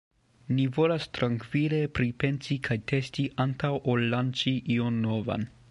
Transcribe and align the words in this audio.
Ni 0.59 0.63
volas 0.77 1.05
trankvile 1.17 1.81
pripensi 1.99 2.59
kaj 2.69 2.79
testi 2.93 3.27
antaŭ 3.47 3.73
ol 3.95 4.09
lanĉi 4.17 4.59
ion 4.79 5.01
novan. 5.07 5.51